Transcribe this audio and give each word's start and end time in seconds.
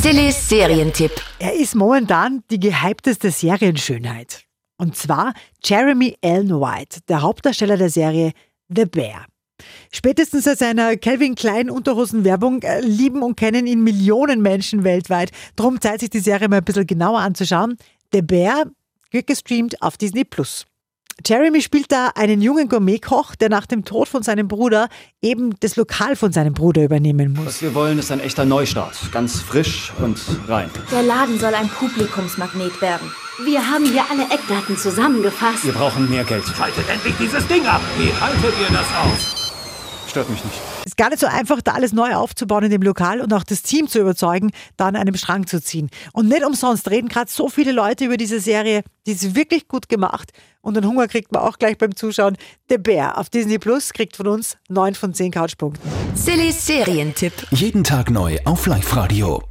Sillis 0.00 0.48
Serientipp. 0.48 1.10
Er 1.40 1.54
ist 1.54 1.74
momentan 1.74 2.44
die 2.52 2.60
gehypteste 2.60 3.32
Serienschönheit. 3.32 4.44
Und 4.76 4.94
zwar 4.94 5.34
Jeremy 5.64 6.16
Allen 6.22 6.50
White, 6.50 7.00
der 7.08 7.22
Hauptdarsteller 7.22 7.76
der 7.76 7.90
Serie 7.90 8.30
The 8.68 8.84
Bear. 8.84 9.26
Spätestens 9.90 10.44
seit 10.44 10.58
seiner 10.58 10.96
Calvin 10.96 11.34
Klein 11.34 11.68
Unterhosen-Werbung 11.68 12.62
äh, 12.62 12.80
lieben 12.80 13.22
und 13.22 13.36
kennen 13.36 13.66
ihn 13.66 13.82
Millionen 13.82 14.40
Menschen 14.40 14.84
weltweit. 14.84 15.32
Drum 15.56 15.80
zeigt 15.80 15.98
sich 15.98 16.10
die 16.10 16.20
Serie 16.20 16.48
mal 16.48 16.58
ein 16.58 16.64
bisschen 16.64 16.86
genauer 16.86 17.18
anzuschauen. 17.18 17.76
The 18.12 18.22
Bear 18.22 18.66
wird 19.10 19.26
gestreamt 19.26 19.82
auf 19.82 19.96
Disney 19.96 20.22
Plus. 20.24 20.64
Jeremy 21.26 21.60
spielt 21.62 21.90
da 21.90 22.12
einen 22.14 22.40
jungen 22.40 22.68
Gourmetkoch, 22.68 23.34
der 23.34 23.48
nach 23.48 23.66
dem 23.66 23.84
Tod 23.84 24.08
von 24.08 24.22
seinem 24.22 24.48
Bruder 24.48 24.88
eben 25.20 25.58
das 25.60 25.76
Lokal 25.76 26.16
von 26.16 26.32
seinem 26.32 26.54
Bruder 26.54 26.84
übernehmen 26.84 27.32
muss. 27.32 27.46
Was 27.46 27.62
wir 27.62 27.74
wollen, 27.74 27.98
ist 27.98 28.12
ein 28.12 28.20
echter 28.20 28.44
Neustart. 28.44 28.96
Ganz 29.12 29.40
frisch 29.40 29.92
und 30.02 30.20
rein. 30.46 30.70
Der 30.92 31.02
Laden 31.02 31.38
soll 31.38 31.54
ein 31.54 31.68
Publikumsmagnet 31.68 32.80
werden. 32.80 33.10
Wir 33.44 33.68
haben 33.68 33.84
hier 33.84 34.04
alle 34.10 34.24
Eckdaten 34.24 34.76
zusammengefasst. 34.76 35.64
Wir 35.64 35.72
brauchen 35.72 36.08
mehr 36.10 36.24
Geld. 36.24 36.44
Schaltet 36.44 36.88
endlich 36.88 37.14
dieses 37.20 37.46
Ding 37.46 37.64
ab! 37.66 37.80
Wie 37.96 38.12
haltet 38.12 38.54
ihr 38.60 38.74
das 38.74 38.86
aus? 39.04 39.37
Stört 40.08 40.30
mich 40.30 40.42
nicht. 40.42 40.56
ist 40.86 40.96
gar 40.96 41.10
nicht 41.10 41.20
so 41.20 41.26
einfach, 41.26 41.60
da 41.60 41.72
alles 41.72 41.92
neu 41.92 42.14
aufzubauen 42.14 42.64
in 42.64 42.70
dem 42.70 42.82
Lokal 42.82 43.20
und 43.20 43.32
auch 43.34 43.44
das 43.44 43.62
Team 43.62 43.88
zu 43.88 44.00
überzeugen, 44.00 44.50
da 44.76 44.86
an 44.86 44.96
einem 44.96 45.14
Strang 45.16 45.46
zu 45.46 45.62
ziehen. 45.62 45.90
Und 46.12 46.28
nicht 46.28 46.44
umsonst 46.44 46.90
reden 46.90 47.08
gerade 47.08 47.30
so 47.30 47.48
viele 47.48 47.72
Leute 47.72 48.06
über 48.06 48.16
diese 48.16 48.40
Serie, 48.40 48.82
die 49.06 49.12
ist 49.12 49.34
wirklich 49.34 49.68
gut 49.68 49.88
gemacht. 49.88 50.32
Und 50.62 50.76
den 50.76 50.86
Hunger 50.86 51.08
kriegt 51.08 51.32
man 51.32 51.42
auch 51.42 51.58
gleich 51.58 51.78
beim 51.78 51.94
Zuschauen. 51.94 52.36
Der 52.70 52.78
Bär 52.78 53.18
auf 53.18 53.28
Disney 53.28 53.58
Plus 53.58 53.92
kriegt 53.92 54.16
von 54.16 54.26
uns 54.26 54.56
9 54.68 54.94
von 54.94 55.14
10 55.14 55.30
Couchpunkten. 55.30 55.90
Sillis 56.14 56.66
Serientipp. 56.66 57.32
Jeden 57.50 57.84
Tag 57.84 58.10
neu 58.10 58.38
auf 58.44 58.66
Live-Radio. 58.66 59.42